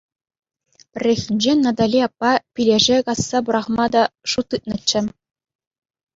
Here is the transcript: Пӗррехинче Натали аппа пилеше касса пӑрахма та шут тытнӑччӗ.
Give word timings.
Пӗррехинче 0.91 1.51
Натали 1.63 1.99
аппа 2.07 2.31
пилеше 2.53 2.97
касса 3.05 3.39
пӑрахма 3.45 3.85
та 3.93 4.03
шут 4.29 4.45
тытнӑччӗ. 4.49 4.99